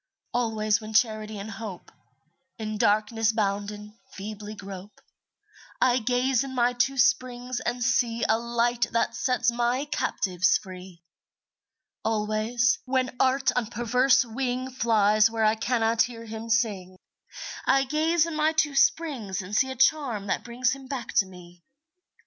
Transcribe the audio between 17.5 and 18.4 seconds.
I gaze in